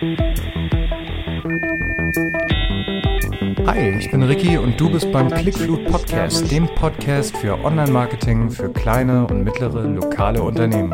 [0.00, 0.06] Hi,
[3.98, 9.26] ich bin Ricky und du bist beim Clickflut Podcast, dem Podcast für Online-Marketing für kleine
[9.26, 10.92] und mittlere lokale Unternehmen.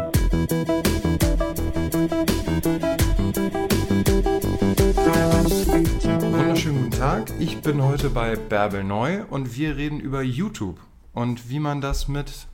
[6.33, 10.79] Wunderschönen guten Tag, ich bin heute bei Bärbel Neu und wir reden über YouTube
[11.13, 12.47] und wie man das mit,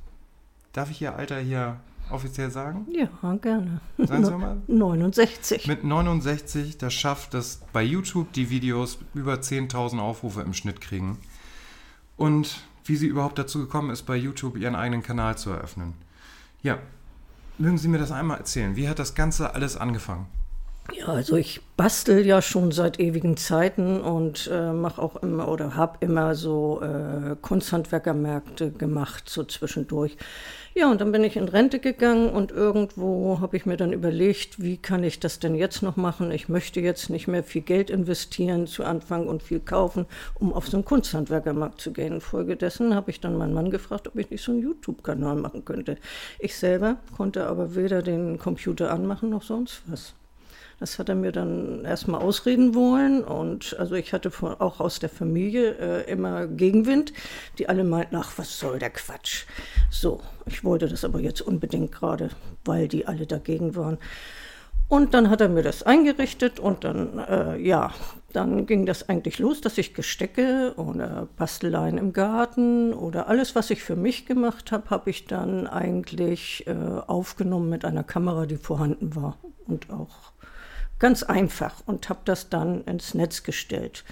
[0.73, 1.77] darf ich Ihr Alter hier
[2.13, 2.87] offiziell sagen?
[2.91, 3.81] Ja, gerne.
[3.99, 4.57] Sagen Sie mal.
[4.67, 5.67] 69.
[5.67, 11.19] Mit 69, das schafft, dass bei YouTube die Videos über 10.000 Aufrufe im Schnitt kriegen.
[12.17, 15.95] Und wie sie überhaupt dazu gekommen ist, bei YouTube ihren eigenen Kanal zu eröffnen.
[16.63, 16.79] Ja,
[17.59, 18.77] mögen Sie mir das einmal erzählen?
[18.77, 20.27] Wie hat das Ganze alles angefangen?
[20.93, 25.77] Ja, also ich bastel ja schon seit ewigen Zeiten und äh, mache auch immer oder
[25.77, 30.17] habe immer so äh, Kunsthandwerkermärkte gemacht, so zwischendurch.
[30.75, 34.63] Ja, und dann bin ich in Rente gegangen und irgendwo habe ich mir dann überlegt,
[34.63, 36.33] wie kann ich das denn jetzt noch machen?
[36.33, 40.69] Ich möchte jetzt nicht mehr viel Geld investieren zu Anfang und viel kaufen, um auf
[40.69, 42.15] so einen Kunsthandwerkermarkt zu gehen.
[42.15, 45.99] Infolgedessen habe ich dann meinen Mann gefragt, ob ich nicht so einen YouTube-Kanal machen könnte.
[46.39, 50.15] Ich selber konnte aber weder den Computer anmachen noch sonst was.
[50.81, 53.23] Das hat er mir dann erstmal ausreden wollen.
[53.23, 57.13] Und also ich hatte von, auch aus der Familie äh, immer Gegenwind,
[57.59, 59.45] die alle meinten, ach, was soll der Quatsch.
[59.91, 62.31] So, ich wollte das aber jetzt unbedingt gerade,
[62.65, 63.99] weil die alle dagegen waren.
[64.89, 67.93] Und dann hat er mir das eingerichtet und dann, äh, ja,
[68.33, 73.71] dann ging das eigentlich los, dass ich Gestecke oder Basteleien im Garten oder alles, was
[73.71, 76.73] ich für mich gemacht habe, habe ich dann eigentlich äh,
[77.07, 79.37] aufgenommen mit einer Kamera, die vorhanden war
[79.69, 80.33] und auch
[81.01, 84.05] Ganz einfach und habe das dann ins Netz gestellt.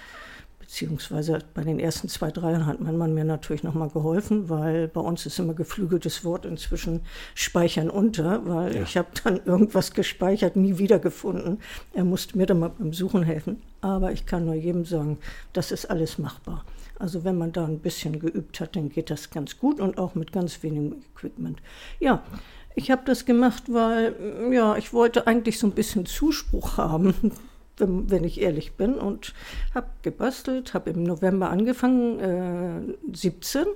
[0.59, 5.01] Beziehungsweise bei den ersten zwei, drei hat mein Mann mir natürlich nochmal geholfen, weil bei
[5.01, 7.01] uns ist immer geflügeltes Wort inzwischen
[7.35, 8.83] Speichern unter, weil ja.
[8.83, 11.61] ich habe dann irgendwas gespeichert, nie wiedergefunden.
[11.95, 13.63] Er musste mir dann mal beim Suchen helfen.
[13.81, 15.19] Aber ich kann nur jedem sagen,
[15.53, 16.65] das ist alles machbar.
[16.99, 20.15] Also wenn man da ein bisschen geübt hat, dann geht das ganz gut und auch
[20.15, 21.63] mit ganz wenigem Equipment.
[22.01, 22.23] Ja,
[22.79, 24.15] ich habe das gemacht, weil
[24.53, 27.13] ja, ich wollte eigentlich so ein bisschen Zuspruch haben,
[27.77, 28.95] wenn, wenn ich ehrlich bin.
[28.95, 29.35] Und
[29.75, 33.67] habe gebastelt, habe im November angefangen, äh, 17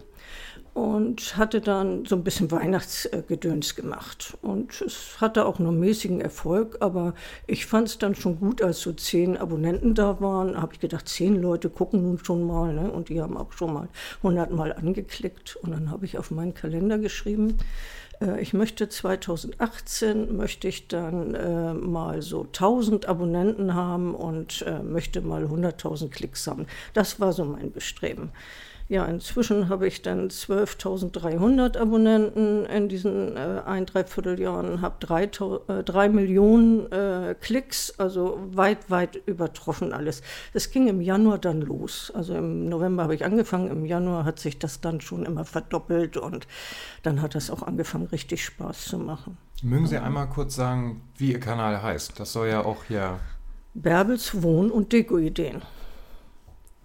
[0.74, 4.38] und hatte dann so ein bisschen Weihnachtsgedöns gemacht.
[4.40, 7.14] Und es hatte auch nur mäßigen Erfolg, aber
[7.46, 10.60] ich fand es dann schon gut, als so zehn Abonnenten da waren.
[10.60, 12.90] Habe ich gedacht, zehn Leute gucken nun schon mal, ne?
[12.90, 13.88] und die haben auch schon mal
[14.22, 15.56] hundertmal angeklickt.
[15.56, 17.58] Und dann habe ich auf meinen Kalender geschrieben,
[18.22, 24.82] äh, ich möchte 2018 möchte ich dann äh, mal so 1000 Abonnenten haben und äh,
[24.82, 26.66] möchte mal 100.000 Klicks haben.
[26.94, 28.30] Das war so mein Bestreben.
[28.92, 35.24] Ja, inzwischen habe ich dann 12.300 Abonnenten in diesen äh, ein, dreiviertel Jahren, habe drei,
[35.24, 40.20] äh, drei Millionen äh, Klicks, also weit, weit übertroffen alles.
[40.52, 42.12] Es ging im Januar dann los.
[42.14, 46.18] Also im November habe ich angefangen, im Januar hat sich das dann schon immer verdoppelt
[46.18, 46.46] und
[47.02, 49.38] dann hat das auch angefangen, richtig Spaß zu machen.
[49.62, 52.20] Mögen Sie einmal kurz sagen, wie Ihr Kanal heißt?
[52.20, 53.20] Das soll ja auch hier.
[53.72, 55.62] Bärbels Wohn- und Deko-Ideen.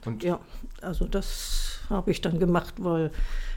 [0.06, 0.40] Und ja,
[0.82, 3.12] also das habe ich dann gemacht, weil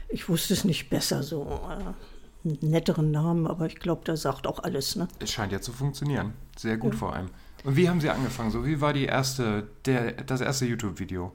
[0.09, 4.47] ich wusste es nicht besser, so äh, einen netteren Namen, aber ich glaube, der sagt
[4.47, 4.95] auch alles.
[4.95, 5.07] Ne?
[5.19, 6.33] Es scheint ja zu funktionieren.
[6.57, 6.99] Sehr gut ja.
[6.99, 7.29] vor allem.
[7.63, 8.51] Und wie haben Sie angefangen?
[8.51, 11.31] So, wie war die erste, der, das erste YouTube-Video?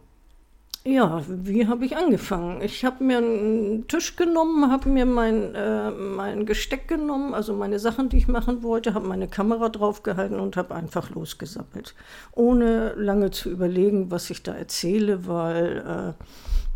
[0.86, 2.62] Ja, wie habe ich angefangen?
[2.62, 7.80] Ich habe mir einen Tisch genommen, habe mir mein, äh, mein Gesteck genommen, also meine
[7.80, 11.96] Sachen, die ich machen wollte, habe meine Kamera draufgehalten und habe einfach losgesappelt.
[12.30, 16.24] Ohne lange zu überlegen, was ich da erzähle, weil äh,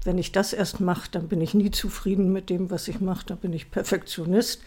[0.04, 3.26] wenn ich das erst mache, dann bin ich nie zufrieden mit dem, was ich mache.
[3.26, 4.62] Da bin ich Perfektionist.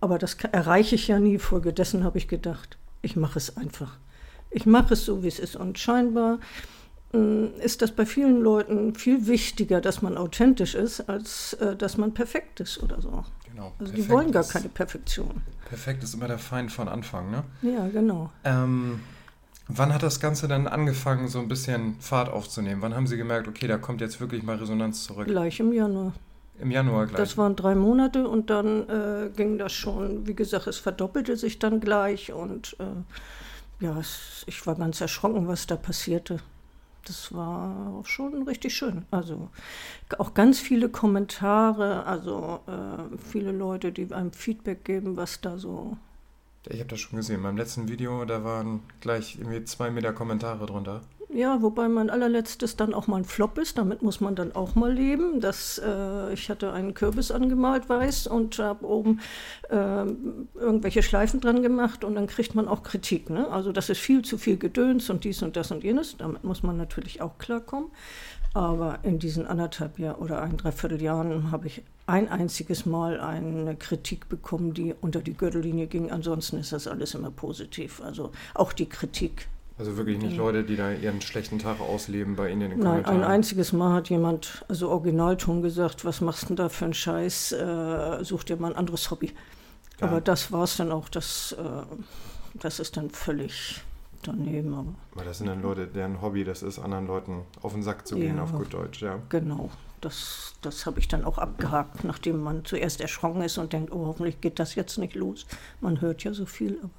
[0.00, 1.38] Aber das erreiche ich ja nie.
[1.38, 3.98] Folgedessen habe ich gedacht, ich mache es einfach.
[4.50, 5.56] Ich mache es so, wie es ist.
[5.56, 6.38] Und scheinbar
[7.12, 11.96] äh, ist das bei vielen Leuten viel wichtiger, dass man authentisch ist, als äh, dass
[11.96, 13.24] man perfekt ist oder so.
[13.50, 13.72] Genau.
[13.78, 15.42] Also die wollen gar keine Perfektion.
[15.68, 17.42] Perfekt ist immer der Feind von Anfang, ne?
[17.62, 18.30] Ja, genau.
[18.44, 19.00] Ähm,
[19.68, 22.82] Wann hat das Ganze dann angefangen, so ein bisschen Fahrt aufzunehmen?
[22.82, 25.26] Wann haben Sie gemerkt, okay, da kommt jetzt wirklich mal Resonanz zurück?
[25.26, 26.12] Gleich im Januar.
[26.60, 27.16] Im Januar gleich?
[27.16, 31.58] Das waren drei Monate und dann äh, ging das schon, wie gesagt, es verdoppelte sich
[31.58, 36.38] dann gleich und äh, ja, es, ich war ganz erschrocken, was da passierte.
[37.04, 39.04] Das war schon richtig schön.
[39.10, 39.50] Also
[40.18, 45.96] auch ganz viele Kommentare, also äh, viele Leute, die einem Feedback geben, was da so
[46.68, 47.42] ich habe das schon gesehen.
[47.42, 51.02] Beim letzten Video, da waren gleich irgendwie zwei Meter Kommentare drunter.
[51.28, 53.78] Ja, wobei mein allerletztes dann auch mal ein Flop ist.
[53.78, 55.40] Damit muss man dann auch mal leben.
[55.40, 59.20] Das, äh, ich hatte einen Kürbis angemalt, weiß, und habe oben
[59.68, 60.04] äh,
[60.54, 63.28] irgendwelche Schleifen dran gemacht und dann kriegt man auch Kritik.
[63.28, 63.48] Ne?
[63.48, 66.16] Also das ist viel zu viel Gedöns und dies und das und jenes.
[66.16, 67.90] Damit muss man natürlich auch klarkommen.
[68.56, 74.30] Aber in diesen anderthalb Jahren oder ein Dreivierteljahren habe ich ein einziges Mal eine Kritik
[74.30, 76.10] bekommen, die unter die Gürtellinie ging.
[76.10, 78.00] Ansonsten ist das alles immer positiv.
[78.00, 79.48] Also auch die Kritik.
[79.78, 83.04] Also wirklich nicht Leute, die da ihren schlechten Tag ausleben bei Ihnen in den Nein,
[83.04, 86.94] ein einziges Mal hat jemand, also Originalton gesagt, was machst du denn da für einen
[86.94, 89.34] Scheiß, äh, such dir mal ein anderes Hobby.
[90.00, 90.06] Ja.
[90.06, 91.62] Aber das war es dann auch, das, äh,
[92.54, 93.82] das ist dann völlig
[94.26, 94.74] daneben.
[94.74, 98.06] Aber Weil das sind dann Leute, deren Hobby das ist, anderen Leuten auf den Sack
[98.06, 98.42] zu gehen, Ja.
[98.42, 99.18] auf gut Deutsch, ja.
[99.28, 99.70] genau,
[100.00, 104.06] das, das habe ich dann auch abgehakt, nachdem man zuerst erschrocken ist und denkt, oh,
[104.06, 105.46] hoffentlich geht das jetzt nicht los.
[105.80, 106.78] Man hört ja so viel.
[106.82, 106.90] Aber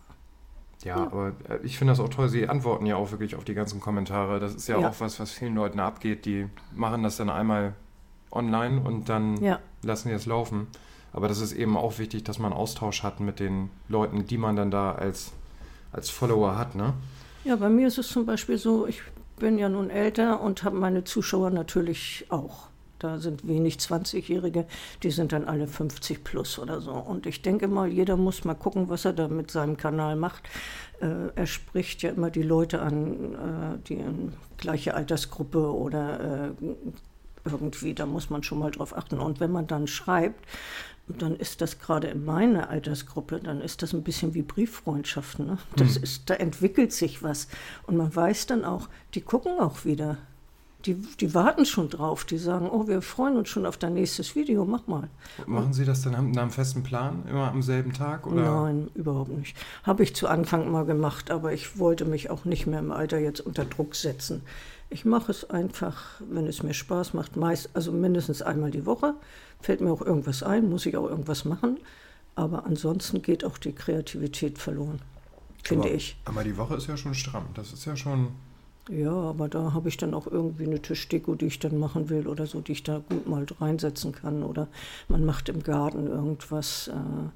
[0.84, 2.30] Ja, aber äh, ich finde das auch toll.
[2.30, 4.40] Sie antworten ja auch wirklich auf die ganzen Kommentare.
[4.40, 4.90] Das ist ja, Ja.
[4.90, 6.26] auch was, was vielen Leuten abgeht.
[6.26, 7.74] Die machen das dann einmal
[8.32, 10.68] online und dann ja, lassen die es laufen.
[11.14, 14.56] Aber das ist eben auch wichtig, dass man Austausch hat mit den Leuten, die man
[14.56, 15.32] dann da als,
[15.92, 16.94] als Follower hat, ne?
[17.48, 19.02] Ja, bei mir ist es zum Beispiel so, ich
[19.40, 22.68] bin ja nun älter und habe meine Zuschauer natürlich auch.
[23.00, 24.66] Da sind wenig 20-Jährige,
[25.02, 26.92] die sind dann alle 50 plus oder so.
[26.92, 30.44] Und ich denke mal, jeder muss mal gucken, was er da mit seinem Kanal macht.
[31.00, 36.66] Äh, er spricht ja immer die Leute an, äh, die in gleiche Altersgruppe oder äh,
[37.46, 39.20] irgendwie, da muss man schon mal drauf achten.
[39.20, 40.44] Und wenn man dann schreibt,
[41.08, 45.46] dann ist das gerade in meiner Altersgruppe, dann ist das ein bisschen wie Brieffreundschaften.
[45.46, 45.58] Ne?
[45.76, 47.48] Das ist, da entwickelt sich was.
[47.84, 50.18] Und man weiß dann auch, die gucken auch wieder.
[50.86, 54.36] Die, die warten schon drauf, die sagen, oh, wir freuen uns schon auf dein nächstes
[54.36, 55.10] Video, mach mal.
[55.46, 58.28] Machen Sie das dann nach einem festen Plan, immer am selben Tag?
[58.28, 58.64] Oder?
[58.64, 59.58] Nein, überhaupt nicht.
[59.84, 63.18] Habe ich zu Anfang mal gemacht, aber ich wollte mich auch nicht mehr im Alter
[63.18, 64.44] jetzt unter Druck setzen.
[64.90, 69.16] Ich mache es einfach, wenn es mir Spaß macht, meist, also mindestens einmal die Woche.
[69.60, 71.78] Fällt mir auch irgendwas ein, muss ich auch irgendwas machen.
[72.36, 75.02] Aber ansonsten geht auch die Kreativität verloren,
[75.64, 76.18] finde aber, ich.
[76.24, 77.48] Aber die Woche ist ja schon stramm.
[77.56, 78.30] Das ist ja schon.
[78.90, 82.28] Ja, aber da habe ich dann auch irgendwie eine Tischdeko, die ich dann machen will
[82.28, 84.44] oder so, die ich da gut mal reinsetzen kann.
[84.44, 84.68] Oder
[85.10, 86.88] man macht im Garten irgendwas.
[86.88, 87.30] Äh,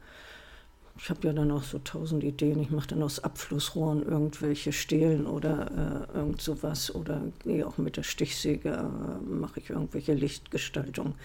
[0.97, 2.61] ich habe ja dann auch so tausend Ideen.
[2.61, 6.93] Ich mache dann aus Abflussrohren irgendwelche Stelen oder äh, irgend sowas.
[6.93, 11.15] Oder gehe auch mit der Stichsäge, äh, mache ich irgendwelche Lichtgestaltungen.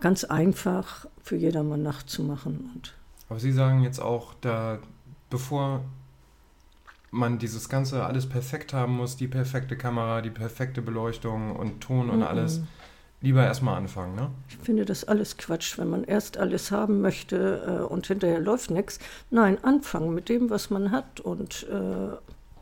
[0.00, 2.70] Ganz einfach für jedermann nachzumachen.
[2.74, 2.94] Und
[3.28, 4.78] Aber Sie sagen jetzt auch, da
[5.28, 5.84] bevor
[7.14, 12.10] man dieses Ganze alles perfekt haben muss, die perfekte Kamera, die perfekte Beleuchtung und Ton
[12.10, 12.24] und Mhm.
[12.24, 12.60] alles,
[13.20, 14.30] lieber erstmal anfangen, ne?
[14.48, 18.70] Ich finde das alles Quatsch, wenn man erst alles haben möchte äh, und hinterher läuft
[18.70, 18.98] nichts.
[19.30, 22.16] Nein, anfangen mit dem, was man hat und äh,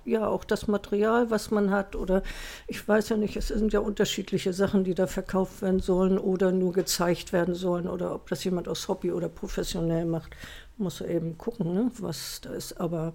[0.05, 1.95] ja, auch das Material, was man hat.
[1.97, 2.23] Oder
[2.67, 6.51] ich weiß ja nicht, es sind ja unterschiedliche Sachen, die da verkauft werden sollen oder
[6.53, 10.33] nur gezeigt werden sollen oder ob das jemand aus Hobby oder professionell macht.
[10.77, 12.81] Muss er eben gucken, ne, was da ist.
[12.81, 13.13] Aber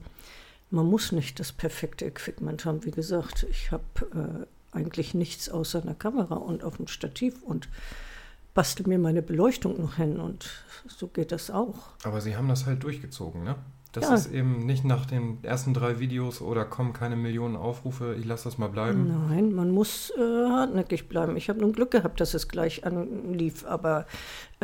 [0.70, 2.84] man muss nicht das perfekte Equipment haben.
[2.86, 7.70] Wie gesagt, ich habe äh, eigentlich nichts außer einer Kamera und auf dem Stativ und
[8.54, 10.50] bastel mir meine Beleuchtung noch hin und
[10.88, 11.90] so geht das auch.
[12.04, 13.56] Aber Sie haben das halt durchgezogen, ne?
[14.00, 14.16] Das Ja.
[14.16, 18.44] ist eben nicht nach den ersten drei Videos oder kommen keine Millionen Aufrufe, ich lasse
[18.44, 19.28] das mal bleiben.
[19.30, 21.36] Nein, man muss äh, hartnäckig bleiben.
[21.36, 24.06] Ich habe nun Glück gehabt, dass es gleich anlief, aber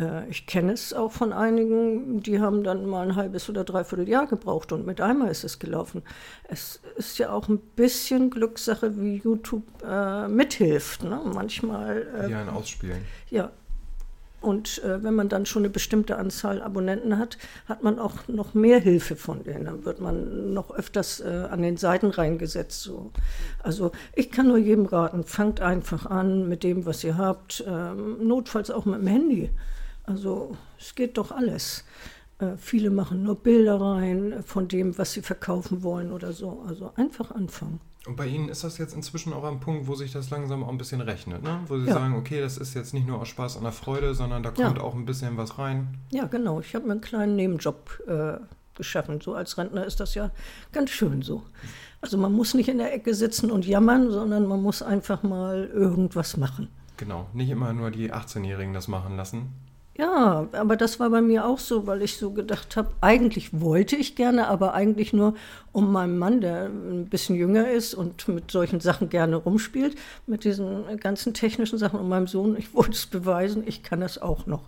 [0.00, 4.08] äh, ich kenne es auch von einigen, die haben dann mal ein halbes oder dreiviertel
[4.08, 6.02] Jahr gebraucht und mit einmal ist es gelaufen.
[6.48, 11.02] Es ist ja auch ein bisschen Glückssache, wie YouTube äh, mithilft.
[11.02, 11.20] Ne?
[11.34, 13.02] Manchmal äh, Die einen ausspielen.
[13.30, 13.50] Ja.
[14.44, 18.52] Und äh, wenn man dann schon eine bestimmte Anzahl Abonnenten hat, hat man auch noch
[18.52, 19.64] mehr Hilfe von denen.
[19.64, 22.82] Dann wird man noch öfters äh, an den Seiten reingesetzt.
[22.82, 23.10] So.
[23.62, 27.64] Also ich kann nur jedem raten, fangt einfach an mit dem, was ihr habt.
[27.66, 29.50] Ähm, notfalls auch mit dem Handy.
[30.04, 31.84] Also es geht doch alles.
[32.38, 36.62] Äh, viele machen nur Bilder rein von dem, was sie verkaufen wollen oder so.
[36.68, 37.80] Also einfach anfangen.
[38.06, 40.68] Und bei Ihnen ist das jetzt inzwischen auch am Punkt, wo sich das langsam auch
[40.68, 41.60] ein bisschen rechnet, ne?
[41.68, 41.94] Wo Sie Ja.
[41.94, 44.66] sagen, okay, das ist jetzt nicht nur aus Spaß an der Freude, sondern da Ja.
[44.66, 45.96] kommt auch ein bisschen was rein.
[46.10, 46.60] Ja, genau.
[46.60, 48.34] Ich habe mir einen kleinen Nebenjob äh,
[48.76, 49.20] geschaffen.
[49.22, 50.30] So als Rentner ist das ja
[50.72, 51.44] ganz schön so.
[52.02, 55.64] Also man muss nicht in der Ecke sitzen und jammern, sondern man muss einfach mal
[55.72, 56.68] irgendwas machen.
[56.98, 59.48] Genau, nicht immer nur die 18-Jährigen das machen lassen.
[59.96, 63.94] Ja, aber das war bei mir auch so, weil ich so gedacht habe, eigentlich wollte
[63.94, 65.34] ich gerne, aber eigentlich nur,
[65.70, 69.96] um meinem Mann, der ein bisschen jünger ist und mit solchen Sachen gerne rumspielt,
[70.26, 74.20] mit diesen ganzen technischen Sachen und meinem Sohn, ich wollte es beweisen, ich kann das
[74.20, 74.64] auch noch.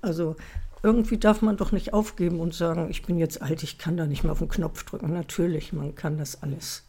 [0.00, 0.36] Also
[0.82, 4.06] irgendwie darf man doch nicht aufgeben und sagen, ich bin jetzt alt, ich kann da
[4.06, 5.12] nicht mehr auf den Knopf drücken.
[5.12, 6.84] Natürlich, man kann das alles.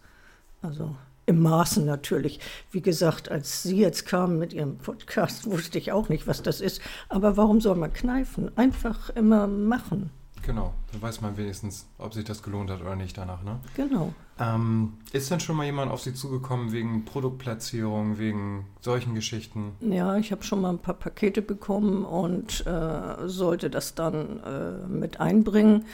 [0.62, 0.96] Also
[1.31, 2.39] im Maßen natürlich.
[2.71, 6.61] Wie gesagt, als Sie jetzt kamen mit Ihrem Podcast, wusste ich auch nicht, was das
[6.61, 6.81] ist.
[7.09, 8.55] Aber warum soll man kneifen?
[8.57, 10.11] Einfach immer machen.
[10.43, 13.59] Genau, dann weiß man wenigstens, ob sich das gelohnt hat oder nicht danach, ne?
[13.75, 14.11] Genau.
[14.39, 19.73] Ähm, ist denn schon mal jemand auf Sie zugekommen wegen Produktplatzierung, wegen solchen Geschichten?
[19.81, 24.88] Ja, ich habe schon mal ein paar Pakete bekommen und äh, sollte das dann äh,
[24.88, 25.85] mit einbringen.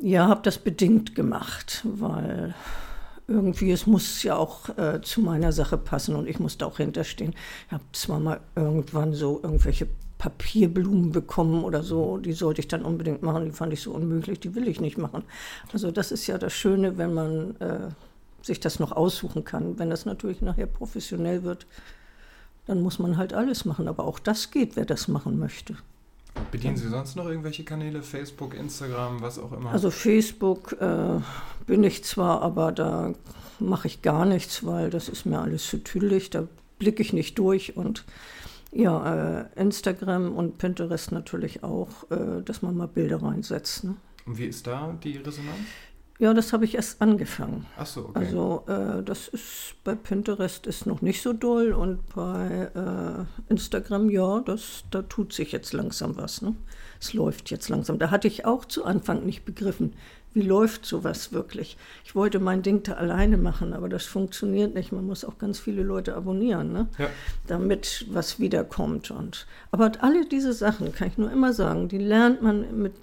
[0.00, 2.54] Ja, habe das bedingt gemacht, weil
[3.26, 6.76] irgendwie, es muss ja auch äh, zu meiner Sache passen und ich muss da auch
[6.76, 7.34] hinterstehen.
[7.66, 9.88] Ich habe zwar mal irgendwann so irgendwelche
[10.18, 12.18] Papierblumen bekommen oder so.
[12.18, 13.44] Die sollte ich dann unbedingt machen.
[13.46, 15.24] Die fand ich so unmöglich, die will ich nicht machen.
[15.72, 17.88] Also das ist ja das Schöne, wenn man äh,
[18.42, 19.78] sich das noch aussuchen kann.
[19.78, 21.66] Wenn das natürlich nachher professionell wird,
[22.66, 23.88] dann muss man halt alles machen.
[23.88, 25.76] Aber auch das geht, wer das machen möchte.
[26.50, 28.02] Bedienen Sie sonst noch irgendwelche Kanäle?
[28.02, 29.70] Facebook, Instagram, was auch immer?
[29.70, 31.20] Also Facebook äh,
[31.66, 33.12] bin ich zwar, aber da
[33.58, 36.30] mache ich gar nichts, weil das ist mir alles zu tüdelig.
[36.30, 36.46] Da
[36.78, 38.04] blicke ich nicht durch und
[38.72, 43.84] ja, äh, Instagram und Pinterest natürlich auch, äh, dass man mal Bilder reinsetzt.
[43.84, 43.96] Ne?
[44.26, 45.58] Und wie ist da die Resonanz?
[46.20, 47.66] Ja, das habe ich erst angefangen.
[47.76, 48.18] Ach so, okay.
[48.18, 54.08] Also äh, das ist bei Pinterest ist noch nicht so doll und bei äh, Instagram,
[54.10, 56.40] ja, das, da tut sich jetzt langsam was.
[56.40, 56.54] Ne?
[57.00, 57.98] Es läuft jetzt langsam.
[57.98, 59.94] Da hatte ich auch zu Anfang nicht begriffen,
[60.34, 61.76] wie läuft sowas wirklich?
[62.04, 64.90] Ich wollte mein Ding da alleine machen, aber das funktioniert nicht.
[64.90, 66.88] Man muss auch ganz viele Leute abonnieren, ne?
[66.98, 67.08] ja.
[67.46, 69.12] damit was wiederkommt.
[69.12, 72.94] Und, aber alle diese Sachen, kann ich nur immer sagen, die lernt man, mit,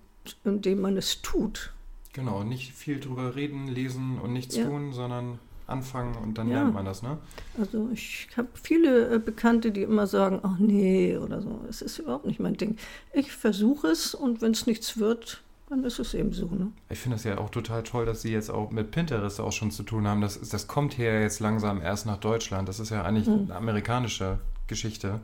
[0.44, 1.72] indem man es tut.
[2.14, 4.66] Genau, nicht viel drüber reden, lesen und nichts ja.
[4.66, 6.56] tun, sondern anfangen und dann ja.
[6.56, 7.18] lernt man das, ne?
[7.58, 11.62] Also ich habe viele äh, Bekannte, die immer sagen, ach nee oder so.
[11.70, 12.78] Es ist überhaupt nicht mein Ding.
[13.14, 16.48] Ich versuche es und wenn es nichts wird, dann ist es eben so.
[16.48, 16.72] Ne?
[16.90, 19.72] Ich finde das ja auch total toll, dass Sie jetzt auch mit Pinterest auch schon
[19.72, 20.20] zu tun haben.
[20.20, 22.68] Das, das kommt hier jetzt langsam erst nach Deutschland.
[22.68, 23.46] Das ist ja eigentlich mhm.
[23.46, 25.22] eine amerikanische Geschichte.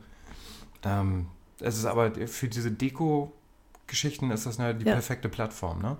[0.84, 1.26] Ähm,
[1.60, 4.94] es ist aber für diese Deko-Geschichten ist das ja die ja.
[4.94, 5.98] perfekte Plattform, ne?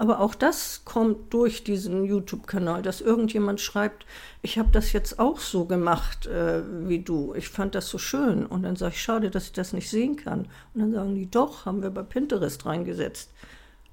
[0.00, 4.06] Aber auch das kommt durch diesen YouTube-Kanal, dass irgendjemand schreibt,
[4.40, 7.34] ich habe das jetzt auch so gemacht äh, wie du.
[7.34, 8.46] Ich fand das so schön.
[8.46, 10.48] Und dann sage ich, schade, dass ich das nicht sehen kann.
[10.72, 13.30] Und dann sagen die, doch, haben wir bei Pinterest reingesetzt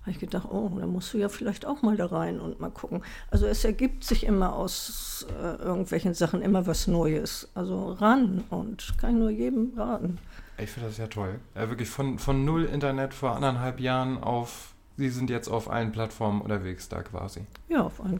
[0.03, 2.69] habe ich gedacht, oh, da musst du ja vielleicht auch mal da rein und mal
[2.69, 3.03] gucken.
[3.29, 7.49] Also es ergibt sich immer aus äh, irgendwelchen Sachen immer was Neues.
[7.55, 10.17] Also ran und kann ich nur jedem raten.
[10.57, 11.41] Ich finde das ja toll.
[11.55, 15.91] Ja, wirklich von, von null Internet vor anderthalb Jahren auf, Sie sind jetzt auf allen
[15.91, 17.41] Plattformen unterwegs da quasi.
[17.69, 18.19] Ja, auf allen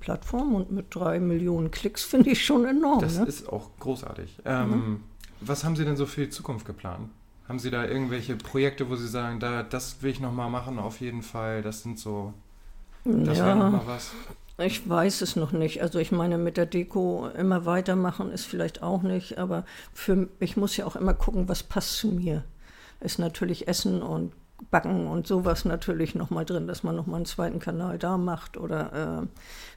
[0.00, 3.00] Plattformen und mit drei Millionen Klicks finde ich schon enorm.
[3.00, 3.24] Das ne?
[3.24, 4.38] ist auch großartig.
[4.44, 5.00] Ähm, mhm.
[5.40, 7.08] Was haben Sie denn so für die Zukunft geplant?
[7.48, 11.00] Haben Sie da irgendwelche Projekte, wo Sie sagen, da, das will ich nochmal machen, auf
[11.00, 11.62] jeden Fall?
[11.62, 12.34] Das sind so,
[13.04, 14.12] das ja, wäre nochmal was.
[14.58, 15.82] Ich weiß es noch nicht.
[15.82, 19.64] Also ich meine, mit der Deko immer weitermachen ist vielleicht auch nicht, aber
[19.94, 22.44] für, ich muss ja auch immer gucken, was passt zu mir.
[23.00, 24.32] Ist natürlich Essen und
[24.70, 29.22] Backen und sowas natürlich nochmal drin, dass man nochmal einen zweiten Kanal da macht oder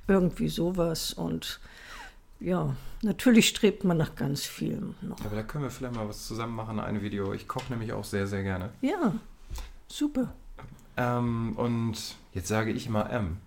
[0.07, 1.59] äh, irgendwie sowas und
[2.39, 5.19] ja, natürlich strebt man nach ganz viel noch.
[5.23, 7.33] Aber da können wir vielleicht mal was zusammen machen, ein Video.
[7.33, 8.69] Ich koche nämlich auch sehr, sehr gerne.
[8.81, 9.13] Ja,
[9.87, 10.33] super.
[10.97, 13.37] Ähm, und jetzt sage ich immer M.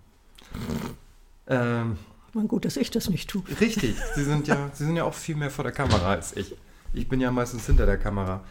[1.47, 1.99] Ähm,
[2.33, 3.43] Man gut, dass ich das nicht tue.
[3.61, 6.57] Richtig, Sie sind ja, Sie sind ja auch viel mehr vor der Kamera als ich.
[6.95, 8.45] Ich bin ja meistens hinter der Kamera.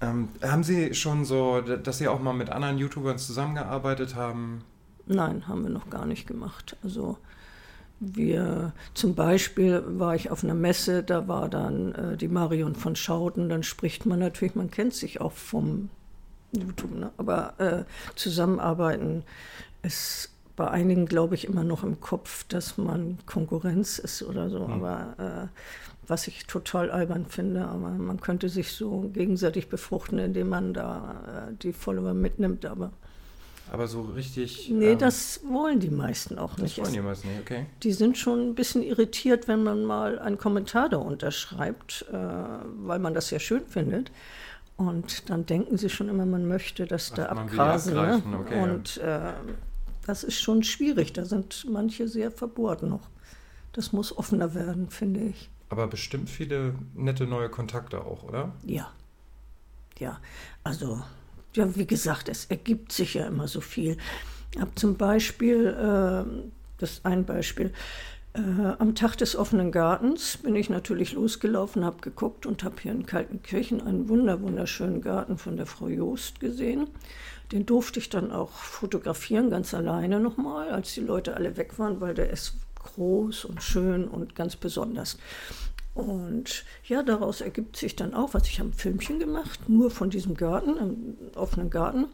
[0.00, 4.62] Ähm, haben Sie schon so, dass Sie auch mal mit anderen YouTubern zusammengearbeitet haben?
[5.06, 6.76] Nein, haben wir noch gar nicht gemacht.
[6.82, 7.16] Also
[7.98, 12.94] wir, zum Beispiel war ich auf einer Messe, da war dann äh, die Marion von
[12.94, 15.88] Schauten, dann spricht man natürlich, man kennt sich auch vom
[16.52, 17.10] YouTube, ne?
[17.16, 17.84] aber äh,
[18.14, 19.24] zusammenarbeiten
[19.82, 24.66] ist bei einigen, glaube ich, immer noch im Kopf, dass man Konkurrenz ist oder so,
[24.66, 24.72] mhm.
[24.72, 30.48] aber äh, was ich total albern finde, aber man könnte sich so gegenseitig befruchten, indem
[30.48, 32.92] man da äh, die Follower mitnimmt, aber
[33.72, 34.70] aber so richtig.
[34.70, 36.78] Nee, ähm, das wollen die meisten auch nicht.
[36.78, 37.66] Das wollen die meisten nicht, okay.
[37.82, 43.00] Die sind schon ein bisschen irritiert, wenn man mal einen Kommentar da unterschreibt, äh, weil
[43.00, 44.12] man das ja schön findet.
[44.76, 47.94] Und dann denken sie schon immer, man möchte das Ach, da abgrasen.
[47.94, 48.22] Ne?
[48.40, 49.32] Okay, Und äh,
[50.06, 51.12] das ist schon schwierig.
[51.12, 53.08] Da sind manche sehr verbohrt noch.
[53.72, 55.50] Das muss offener werden, finde ich.
[55.68, 58.52] Aber bestimmt viele nette neue Kontakte auch, oder?
[58.64, 58.92] Ja.
[59.98, 60.20] Ja,
[60.62, 61.02] also
[61.54, 63.96] ja, wie gesagt, es ergibt sich ja immer so viel.
[64.54, 67.72] Ich habe zum Beispiel, äh, das ist ein Beispiel,
[68.34, 72.92] äh, am Tag des offenen Gartens bin ich natürlich losgelaufen, habe geguckt und habe hier
[72.92, 76.88] in Kaltenkirchen einen wunder, wunderschönen Garten von der Frau Joost gesehen.
[77.52, 82.00] Den durfte ich dann auch fotografieren, ganz alleine nochmal, als die Leute alle weg waren,
[82.00, 82.56] weil der ist
[82.94, 85.18] groß und schön und ganz besonders.
[85.94, 90.10] Und ja, daraus ergibt sich dann auch, was ich habe ein Filmchen gemacht, nur von
[90.10, 92.06] diesem Garten, einem offenen Garten.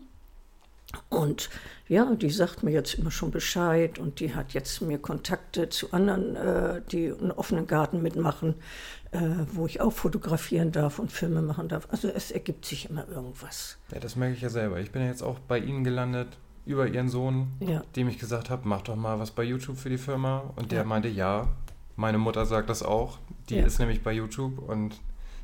[1.08, 1.50] Und
[1.88, 5.92] ja, die sagt mir jetzt immer schon Bescheid und die hat jetzt mir Kontakte zu
[5.92, 8.54] anderen, äh, die einen offenen Garten mitmachen,
[9.10, 9.20] äh,
[9.52, 11.88] wo ich auch fotografieren darf und Filme machen darf.
[11.90, 13.78] Also es ergibt sich immer irgendwas.
[13.92, 14.80] Ja, das merke ich ja selber.
[14.80, 16.28] Ich bin ja jetzt auch bei Ihnen gelandet
[16.64, 17.82] über Ihren Sohn, ja.
[17.96, 20.44] dem ich gesagt habe, mach doch mal was bei YouTube für die Firma.
[20.56, 20.84] Und der ja.
[20.84, 21.48] meinte, ja,
[21.96, 23.18] meine Mutter sagt das auch.
[23.48, 23.66] Die ja.
[23.66, 25.00] ist nämlich bei YouTube und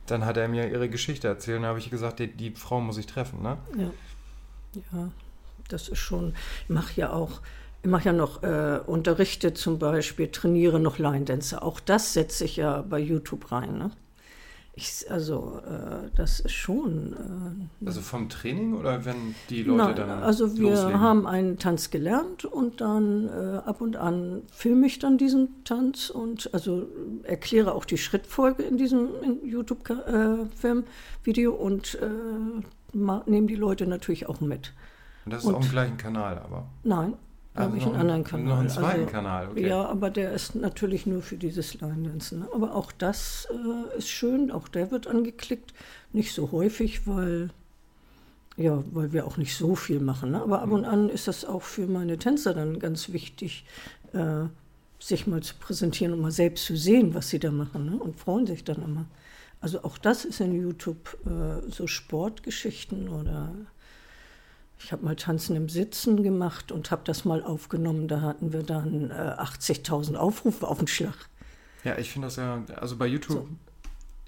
[0.07, 2.81] dann hat er mir ihre Geschichte erzählt und da habe ich gesagt, die, die, Frau
[2.81, 3.59] muss ich treffen, ne?
[3.77, 3.91] Ja.
[4.93, 5.11] Ja,
[5.69, 6.35] das ist schon,
[6.65, 7.41] ich mache ja auch,
[7.83, 11.63] ich mache ja noch äh, Unterrichte zum Beispiel, trainiere noch Line Dancer.
[11.63, 13.91] Auch das setze ich ja bei YouTube rein, ne?
[14.79, 17.69] Ich, also äh, das ist schon.
[17.83, 20.23] Äh, also vom Training oder wenn die Leute na, dann.
[20.23, 21.01] Also wir loslegen?
[21.01, 26.11] haben einen Tanz gelernt und dann äh, ab und an filme ich dann diesen Tanz
[26.11, 26.87] und also
[27.25, 29.09] erkläre auch die Schrittfolge in diesem
[29.43, 32.09] YouTube-Film-Video äh, und äh,
[32.93, 34.75] nehmen die Leute natürlich auch mit.
[35.25, 36.69] Und das ist und, auch im gleichen Kanal, aber?
[36.85, 37.15] Nein,
[37.55, 38.47] da habe ich einen anderen Kanal.
[38.47, 39.67] Noch einen zweiten also, Kanal, okay.
[39.67, 42.41] Ja, aber der ist natürlich nur für dieses Line-Dancen.
[42.41, 42.49] Ne?
[42.55, 45.75] Aber auch das äh, ist schön, auch der wird angeklickt.
[46.13, 47.51] Nicht so häufig, weil,
[48.57, 50.31] ja, weil wir auch nicht so viel machen.
[50.33, 50.41] Ne?
[50.41, 53.65] Aber ab und an ist das auch für meine Tänzer dann ganz wichtig,
[54.13, 54.45] äh,
[55.01, 57.87] sich mal zu präsentieren und mal selbst zu sehen, was sie da machen.
[57.87, 57.97] Ne?
[57.97, 59.07] Und freuen sich dann immer.
[59.61, 63.53] Also auch das ist in YouTube äh, so Sportgeschichten oder
[64.79, 68.09] ich habe mal Tanzen im Sitzen gemacht und habe das mal aufgenommen.
[68.09, 71.29] Da hatten wir dann äh, 80.000 Aufrufe auf den Schlag.
[71.85, 73.49] Ja, ich finde das ja, also bei YouTube, so.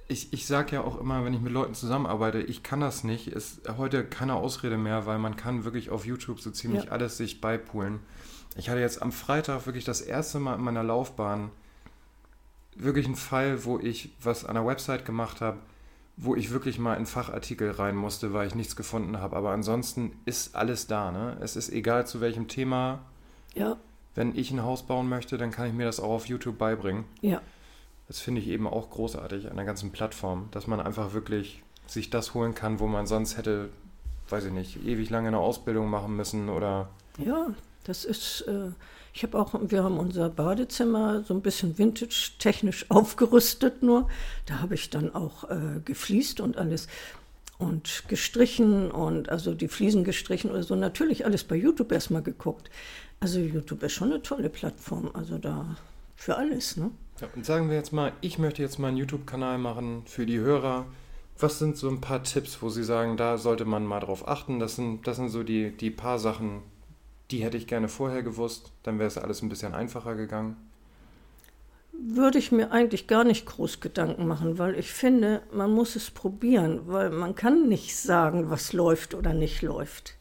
[0.09, 3.29] ich, ich sage ja auch immer, wenn ich mit Leuten zusammenarbeite, ich kann das nicht.
[3.29, 6.91] Ist heute keine Ausrede mehr, weil man kann wirklich auf YouTube so ziemlich ja.
[6.91, 8.01] alles sich beipulen.
[8.57, 11.51] Ich hatte jetzt am Freitag wirklich das erste Mal in meiner Laufbahn
[12.75, 15.59] wirklich einen Fall, wo ich was an der Website gemacht habe,
[16.17, 19.37] wo ich wirklich mal in Fachartikel rein musste, weil ich nichts gefunden habe.
[19.37, 21.11] Aber ansonsten ist alles da.
[21.11, 21.37] Ne?
[21.41, 23.01] Es ist egal zu welchem Thema.
[23.55, 23.77] Ja.
[24.15, 27.05] Wenn ich ein Haus bauen möchte, dann kann ich mir das auch auf YouTube beibringen.
[27.21, 27.41] Ja.
[28.09, 32.11] Das finde ich eben auch großartig an der ganzen Plattform, dass man einfach wirklich sich
[32.11, 33.71] das holen kann, wo man sonst hätte,
[34.29, 36.91] weiß ich nicht, ewig lange eine Ausbildung machen müssen oder.
[37.19, 37.47] Ja,
[37.85, 38.43] das ist.
[38.43, 38.73] Äh
[39.13, 44.09] ich habe auch, wir haben unser Badezimmer so ein bisschen vintage-technisch aufgerüstet nur.
[44.47, 46.89] Da habe ich dann auch äh, gefliest und alles
[47.59, 50.75] und gestrichen und also die Fliesen gestrichen oder so.
[50.75, 52.71] Natürlich alles bei YouTube erstmal geguckt.
[53.21, 55.77] Also YouTube ist schon eine tolle Plattform, also da
[56.17, 56.91] für alles, ne?
[57.21, 60.39] Ja, und sagen wir jetzt mal, ich möchte jetzt mal einen YouTube-Kanal machen für die
[60.39, 60.87] Hörer.
[61.39, 64.59] Was sind so ein paar Tipps, wo Sie sagen, da sollte man mal drauf achten?
[64.59, 66.63] Das sind, das sind so die, die paar Sachen,
[67.31, 70.57] die hätte ich gerne vorher gewusst, dann wäre es alles ein bisschen einfacher gegangen?
[71.93, 76.11] Würde ich mir eigentlich gar nicht groß Gedanken machen, weil ich finde, man muss es
[76.11, 80.15] probieren, weil man kann nicht sagen, was läuft oder nicht läuft.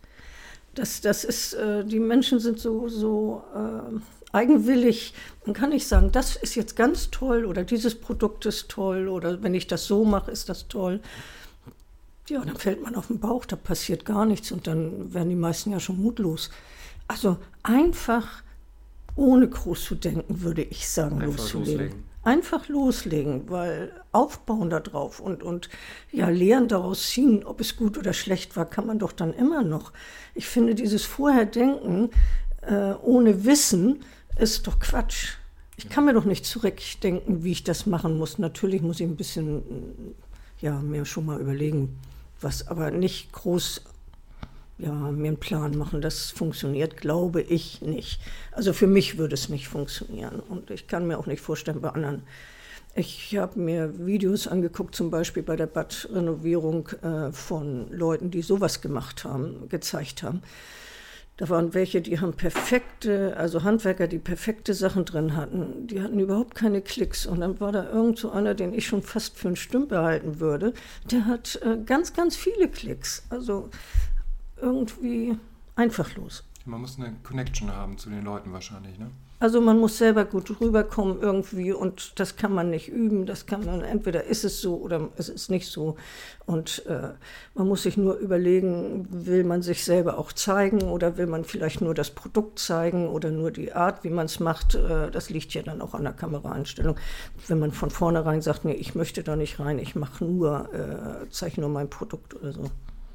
[0.75, 5.13] Das, das ist, äh, die Menschen sind so, so äh, eigenwillig.
[5.45, 9.41] Man kann nicht sagen, das ist jetzt ganz toll oder dieses Produkt ist toll oder
[9.41, 10.99] wenn ich das so mache, ist das toll.
[12.29, 15.35] Ja, dann fällt man auf den Bauch, da passiert gar nichts und dann werden die
[15.35, 16.51] meisten ja schon mutlos.
[17.09, 18.43] Also einfach
[19.15, 21.73] ohne groß zu denken, würde ich sagen, einfach loszulegen.
[21.73, 22.03] Loslegen.
[22.23, 25.69] Einfach loslegen, weil aufbauen darauf und, und
[26.11, 29.63] ja, Lehren daraus ziehen, ob es gut oder schlecht war, kann man doch dann immer
[29.63, 29.91] noch.
[30.35, 32.11] Ich finde, dieses Vorherdenken
[32.61, 34.03] äh, ohne Wissen
[34.37, 35.37] ist doch Quatsch.
[35.77, 38.37] Ich kann mir doch nicht zurückdenken, wie ich das machen muss.
[38.37, 40.13] Natürlich muss ich ein bisschen,
[40.61, 41.97] ja, mir schon mal überlegen,
[42.39, 43.81] was, aber nicht groß
[44.79, 46.01] ja, mir einen Plan machen.
[46.01, 48.19] Das funktioniert, glaube ich, nicht.
[48.51, 50.39] Also für mich würde es nicht funktionieren.
[50.39, 52.23] Und ich kann mir auch nicht vorstellen, bei anderen.
[52.95, 58.81] Ich habe mir Videos angeguckt, zum Beispiel bei der Badrenovierung äh, von Leuten, die sowas
[58.81, 60.41] gemacht haben, gezeigt haben.
[61.39, 65.87] Da waren welche, die haben perfekte, also Handwerker, die perfekte Sachen drin hatten.
[65.87, 67.25] Die hatten überhaupt keine Klicks.
[67.25, 70.41] Und dann war da irgend so einer, den ich schon fast für einen Stümper halten
[70.41, 70.73] würde.
[71.09, 73.23] Der hat äh, ganz, ganz viele Klicks.
[73.29, 73.69] Also
[74.61, 75.37] irgendwie
[75.75, 76.43] einfachlos.
[76.65, 79.09] Man muss eine Connection haben zu den Leuten wahrscheinlich, ne?
[79.41, 83.25] Also man muss selber gut rüberkommen irgendwie und das kann man nicht üben.
[83.25, 85.95] Das kann man, entweder ist es so oder es ist nicht so.
[86.45, 87.11] Und äh,
[87.53, 91.79] man muss sich nur überlegen, will man sich selber auch zeigen oder will man vielleicht
[91.79, 94.75] nur das Produkt zeigen oder nur die Art, wie man es macht.
[94.75, 96.97] Äh, das liegt ja dann auch an der Kameraeinstellung.
[97.47, 101.29] Wenn man von vornherein sagt, nee, ich möchte da nicht rein, ich mache nur, äh,
[101.29, 102.69] zeige nur mein Produkt oder so.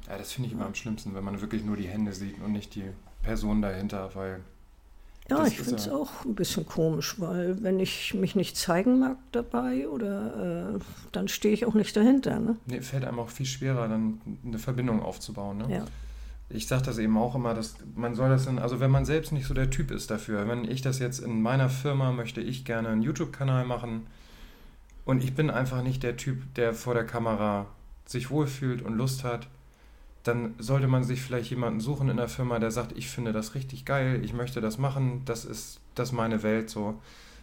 [0.07, 2.51] Ja, das finde ich immer am schlimmsten, wenn man wirklich nur die Hände sieht und
[2.51, 2.83] nicht die
[3.23, 4.41] Person dahinter, weil
[5.29, 8.99] Ja, ich finde es ja- auch ein bisschen komisch, weil wenn ich mich nicht zeigen
[8.99, 10.79] mag dabei oder äh,
[11.11, 12.39] dann stehe ich auch nicht dahinter.
[12.39, 12.55] Ne?
[12.67, 15.57] Nee, fällt einem auch viel schwerer, dann eine Verbindung aufzubauen.
[15.57, 15.65] Ne?
[15.77, 15.85] Ja.
[16.49, 19.31] Ich sage das eben auch immer, dass man soll das in, also wenn man selbst
[19.31, 22.63] nicht so der Typ ist dafür, wenn ich das jetzt in meiner Firma möchte ich
[22.65, 24.05] gerne einen YouTube-Kanal machen
[25.05, 27.65] und ich bin einfach nicht der Typ, der vor der Kamera
[28.05, 29.47] sich wohlfühlt und Lust hat,
[30.25, 33.55] dann sollte man sich vielleicht jemanden suchen in der Firma, der sagt, ich finde das
[33.55, 36.95] richtig geil, ich möchte das machen, das ist das ist meine Welt so.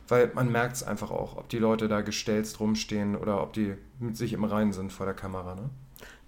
[0.09, 3.75] Weil man merkt es einfach auch, ob die Leute da gestelzt rumstehen oder ob die
[3.99, 5.55] mit sich im Reinen sind vor der Kamera.
[5.55, 5.71] Ne?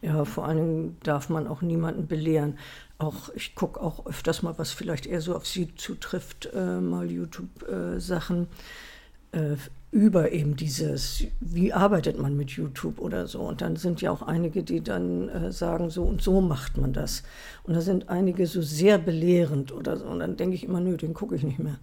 [0.00, 2.58] Ja, vor allen Dingen darf man auch niemanden belehren.
[2.98, 7.10] Auch ich gucke auch öfters mal, was vielleicht eher so auf Sie zutrifft, äh, mal
[7.10, 8.46] YouTube-Sachen
[9.32, 9.56] äh,
[9.94, 13.42] über eben dieses, wie arbeitet man mit YouTube oder so.
[13.42, 16.92] Und dann sind ja auch einige, die dann äh, sagen, so und so macht man
[16.92, 17.22] das.
[17.62, 20.07] Und da sind einige so sehr belehrend oder so.
[20.07, 21.78] Und dann denke ich immer, nö, den gucke ich nicht mehr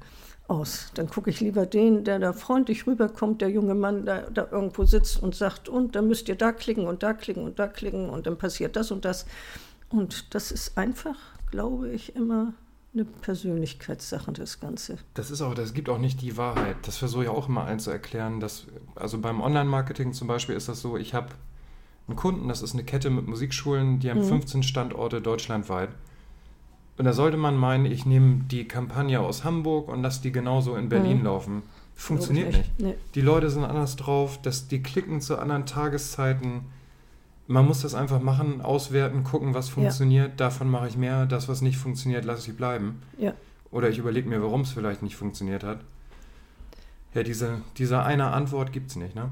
[0.49, 0.91] aus.
[0.95, 4.83] Dann gucke ich lieber den, der da freundlich rüberkommt, der junge Mann, der da irgendwo
[4.83, 8.09] sitzt und sagt, und dann müsst ihr da klicken und da klicken und da klicken
[8.09, 9.25] und dann passiert das und das.
[9.87, 11.15] Und das ist einfach,
[11.49, 12.53] glaube ich, immer
[12.93, 14.97] eine Persönlichkeitssache, das Ganze.
[15.13, 16.75] Das ist auch, das gibt auch nicht die Wahrheit.
[16.83, 18.39] Das versuche ich auch immer allen zu erklären.
[18.39, 21.29] Dass, also beim Online-Marketing zum Beispiel ist das so, ich habe
[22.07, 24.25] einen Kunden, das ist eine Kette mit Musikschulen, die haben Mhm.
[24.25, 25.89] 15 Standorte deutschlandweit.
[26.97, 30.75] Und da sollte man meinen, ich nehme die Kampagne aus Hamburg und lasse die genauso
[30.75, 31.23] in Berlin Mhm.
[31.25, 31.63] laufen.
[31.95, 32.79] Funktioniert ich nicht.
[32.79, 32.95] Nee.
[33.15, 36.65] Die Leute sind anders drauf, dass die klicken zu anderen Tageszeiten.
[37.51, 40.39] Man muss das einfach machen, auswerten, gucken, was funktioniert.
[40.39, 41.25] Davon mache ich mehr.
[41.25, 43.01] Das, was nicht funktioniert, lasse ich bleiben.
[43.17, 43.33] Ja.
[43.71, 45.79] Oder ich überlege mir, warum es vielleicht nicht funktioniert hat.
[47.13, 49.29] Ja, diese, diese eine Antwort gibt es nicht, ne?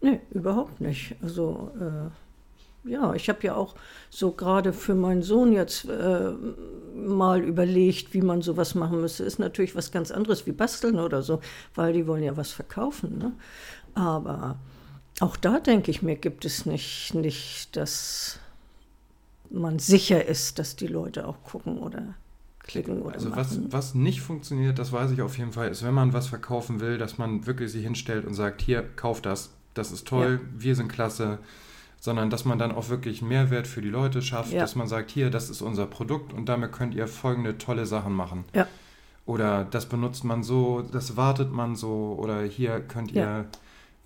[0.00, 1.14] Nee, überhaupt nicht.
[1.22, 3.76] Also, äh, ja, ich habe ja auch
[4.10, 6.32] so gerade für meinen Sohn jetzt äh,
[6.96, 9.22] mal überlegt, wie man sowas machen müsste.
[9.22, 11.40] Ist natürlich was ganz anderes wie basteln oder so,
[11.76, 13.18] weil die wollen ja was verkaufen.
[13.18, 13.32] Ne?
[13.94, 14.56] Aber
[15.22, 18.38] auch da denke ich mir, gibt es nicht, nicht, dass
[19.50, 22.14] man sicher ist, dass die Leute auch gucken oder
[22.60, 23.66] klicken oder Also was, machen.
[23.72, 26.98] was nicht funktioniert, das weiß ich auf jeden Fall, ist, wenn man was verkaufen will,
[26.98, 30.88] dass man wirklich sich hinstellt und sagt, hier, kauf das, das ist toll, wir sind
[30.88, 31.38] klasse,
[32.00, 34.60] sondern dass man dann auch wirklich einen Mehrwert für die Leute schafft, Ja.
[34.60, 38.12] dass man sagt, hier, das ist unser Produkt und damit könnt ihr folgende tolle Sachen
[38.12, 38.44] machen.
[38.54, 38.66] Ja.
[39.26, 43.44] Oder das benutzt man so, das wartet man so, oder hier könnt ihr, Ja.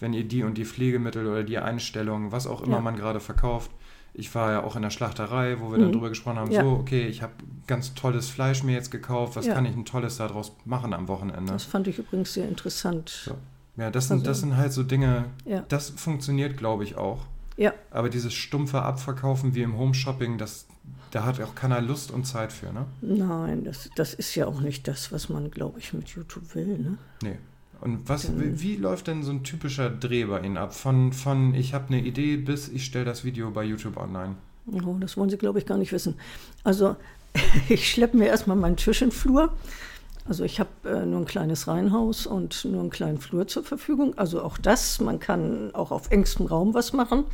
[0.01, 2.83] Wenn ihr die und die Pflegemittel oder die Einstellungen, was auch immer Ja.
[2.83, 3.71] man gerade verkauft.
[4.19, 5.93] Ich war ja auch in der Schlachterei, wo wir dann Mhm.
[5.93, 6.63] drüber gesprochen haben, Ja.
[6.63, 7.33] so, okay, ich habe
[7.67, 9.55] ganz tolles Fleisch mir jetzt gekauft, was Ja.
[9.55, 11.53] kann ich ein tolles daraus machen am Wochenende?
[11.53, 13.09] Das fand ich übrigens sehr interessant.
[13.11, 13.37] So.
[13.77, 15.27] Ja, das sind, Also- das sind halt so Dinge,
[15.69, 17.27] das funktioniert, glaube ich, auch.
[17.59, 17.73] Ja.
[17.91, 20.67] Aber dieses stumpfe Abverkaufen wie im Home-Shopping, das,
[21.11, 22.87] da hat auch keiner Lust und Zeit für, ne?
[23.03, 26.79] Nein, das, das ist ja auch nicht das, was man, glaube ich, mit YouTube will.
[26.79, 26.99] Ne?
[27.23, 27.37] Nee.
[27.81, 30.75] Und was, Dann- wie, wie läuft denn so ein typischer Dreh bei Ihnen ab?
[30.75, 34.37] Von, von ich habe eine Idee bis ich stelle das Video bei YouTube online.
[34.73, 36.15] Oh, das wollen Sie, glaube ich, gar nicht wissen.
[36.65, 36.97] Also,
[37.69, 39.53] ich schleppe mir erstmal meinen Tisch in den Flur.
[40.29, 44.19] Also, ich habe äh, nur ein kleines Reihenhaus und nur einen kleinen Flur zur Verfügung.
[44.19, 47.25] Also, auch das, man kann auch auf engstem Raum was machen.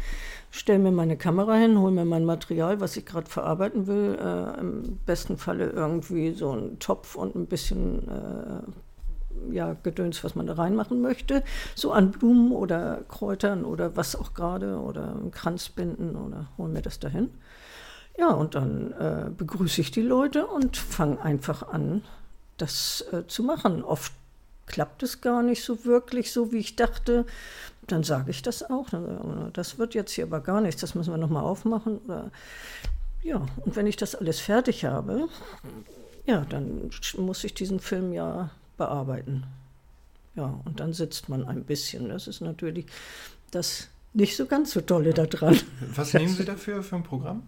[0.51, 4.19] Stelle mir meine Kamera hin, hole mir mein Material, was ich gerade verarbeiten will.
[4.21, 8.61] Äh, Im besten Falle irgendwie so einen Topf und ein bisschen äh,
[9.51, 11.43] ja, Gedöns, was man da reinmachen möchte.
[11.75, 16.69] So an Blumen oder Kräutern oder was auch gerade oder einen Kranz binden oder hol
[16.69, 17.31] mir das dahin.
[18.19, 22.03] Ja, und dann äh, begrüße ich die Leute und fange einfach an,
[22.59, 23.83] das äh, zu machen.
[23.83, 24.13] Oft
[24.67, 27.25] klappt es gar nicht so wirklich, so wie ich dachte.
[27.87, 28.87] Dann sage ich das auch.
[28.93, 31.99] "Oh, Das wird jetzt hier aber gar nichts, das müssen wir nochmal aufmachen.
[32.07, 32.31] Oder,
[33.23, 35.29] ja, und wenn ich das alles fertig habe,
[36.27, 39.45] ja, dann muss ich diesen Film ja bearbeiten.
[40.35, 42.09] Ja, und dann sitzt man ein bisschen.
[42.09, 42.87] Das ist natürlich
[43.51, 45.59] das nicht so ganz so tolle daran.
[45.95, 47.43] Was nehmen Sie dafür für ein Programm?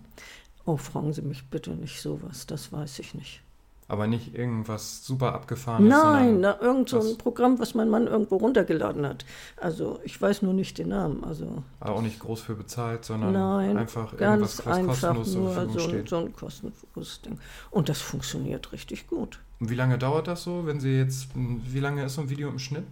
[0.67, 3.43] Oh, fragen Sie mich bitte nicht sowas, das weiß ich nicht.
[3.87, 8.37] Aber nicht irgendwas super abgefahrenes, Nein, na, irgend so ein Programm, was mein Mann irgendwo
[8.37, 9.27] runtergeladen hat.
[9.57, 11.23] Also ich weiß nur nicht den Namen.
[11.23, 15.35] Also aber auch nicht groß für bezahlt, sondern nein, einfach ganz irgendwas, was einfach kostenlos
[15.35, 17.39] nur so ein, so ein kostenloses Ding.
[17.71, 19.41] Und das funktioniert richtig gut.
[19.61, 22.49] Und wie lange dauert das so, wenn Sie jetzt, wie lange ist so ein Video
[22.49, 22.85] im Schnitt?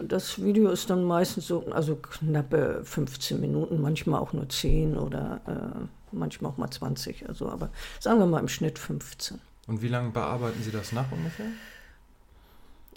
[0.00, 5.40] Das Video ist dann meistens so, also knappe 15 Minuten, manchmal auch nur 10 oder
[5.46, 7.28] äh, manchmal auch mal 20.
[7.28, 9.38] Also, aber sagen wir mal im Schnitt 15.
[9.66, 11.46] Und wie lange bearbeiten Sie das nach ungefähr?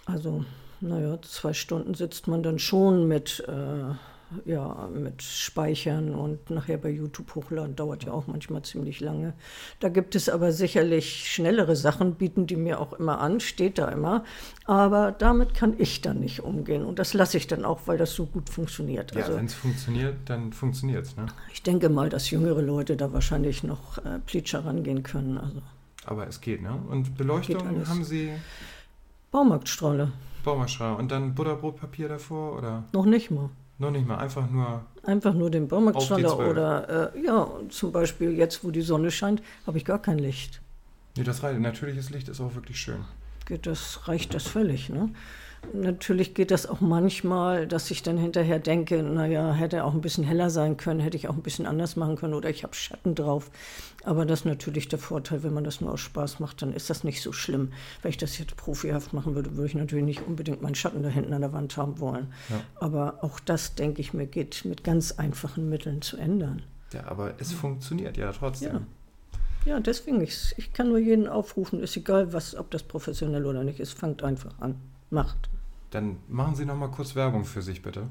[0.05, 0.45] Also,
[0.81, 3.93] naja, zwei Stunden sitzt man dann schon mit äh,
[4.45, 9.33] ja, mit Speichern und nachher bei YouTube hochladen, dauert ja auch manchmal ziemlich lange.
[9.79, 13.87] Da gibt es aber sicherlich schnellere Sachen, bieten die mir auch immer an, steht da
[13.89, 14.23] immer.
[14.65, 16.83] Aber damit kann ich dann nicht umgehen.
[16.85, 19.13] Und das lasse ich dann auch, weil das so gut funktioniert.
[19.13, 21.15] Ja, also, wenn es funktioniert, dann funktioniert es.
[21.15, 21.27] Ne?
[21.53, 25.37] Ich denke mal, dass jüngere Leute da wahrscheinlich noch äh, Pleatscher rangehen können.
[25.37, 25.61] Also,
[26.05, 26.73] Aber es geht, ne?
[26.89, 28.31] Und Beleuchtung haben Sie
[29.31, 30.11] Baumarktstrahle,
[30.43, 33.49] Baumarschra und dann Butterbrotpapier davor oder noch nicht mal.
[33.79, 36.49] noch nicht mal, einfach nur Einfach nur den Baumarktstrahle zwölf.
[36.51, 40.61] oder äh, ja, zum Beispiel jetzt, wo die Sonne scheint, habe ich gar kein Licht.
[41.17, 41.59] Nee, das reicht.
[41.59, 43.03] Natürliches Licht ist auch wirklich schön.
[43.45, 44.89] geht das, reicht das völlig.
[44.89, 45.09] Ne?
[45.73, 50.23] Natürlich geht das auch manchmal, dass ich dann hinterher denke, naja, hätte auch ein bisschen
[50.23, 53.15] heller sein können, hätte ich auch ein bisschen anders machen können oder ich habe Schatten
[53.15, 53.51] drauf.
[54.03, 56.89] Aber das ist natürlich der Vorteil, wenn man das nur aus Spaß macht, dann ist
[56.89, 57.71] das nicht so schlimm.
[58.01, 61.09] Wenn ich das jetzt profihaft machen würde, würde ich natürlich nicht unbedingt meinen Schatten da
[61.09, 62.33] hinten an der Wand haben wollen.
[62.49, 62.61] Ja.
[62.79, 66.63] Aber auch das, denke ich mir, geht mit ganz einfachen Mitteln zu ändern.
[66.93, 68.73] Ja, aber es funktioniert ja trotzdem.
[68.73, 68.81] Ja.
[69.65, 73.63] Ja, deswegen, ich, ich kann nur jeden aufrufen, ist egal, was, ob das professionell oder
[73.63, 74.75] nicht ist, fangt einfach an,
[75.09, 75.49] macht.
[75.95, 78.07] Dann machen Sie noch mal kurz Werbung für sich, bitte.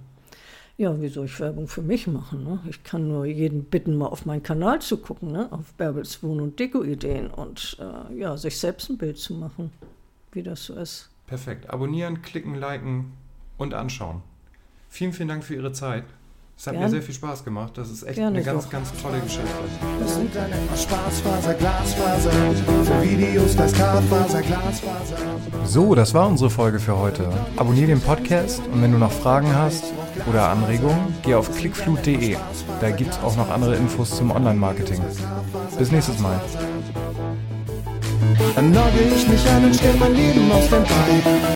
[0.79, 2.43] Ja, wie soll ich Werbung für mich machen?
[2.43, 2.59] Ne?
[2.67, 5.53] Ich kann nur jeden bitten, mal auf meinen Kanal zu gucken, ne?
[5.53, 9.71] auf Bärbels Wohn- und Deko-Ideen und äh, ja, sich selbst ein Bild zu machen,
[10.33, 11.11] wie das so ist.
[11.27, 11.69] Perfekt.
[11.69, 13.13] Abonnieren, klicken, liken
[13.59, 14.23] und anschauen.
[14.89, 16.05] Vielen, vielen Dank für Ihre Zeit.
[16.57, 16.91] Es hat mir Gern.
[16.93, 17.73] sehr viel Spaß gemacht.
[17.77, 18.71] Das ist echt Gerne eine ganz, doch.
[18.71, 19.45] ganz tolle Geschichte.
[20.01, 22.31] Das Internet aus Spaßfaser, Glasfaser.
[22.31, 25.17] Für Videos das Glasfaser, Glasfaser.
[25.65, 27.29] So, das war unsere Folge für heute.
[27.57, 29.85] Abonnier den Podcast und wenn du noch Fragen hast
[30.29, 32.37] oder Anregungen, geh auf clickflut.de.
[32.81, 35.01] Da gibt es auch noch andere Infos zum Online-Marketing.
[35.77, 36.41] Bis nächstes Mal.
[38.55, 41.45] Dann logge ich mich ein und stell mein Leben auf den Bein.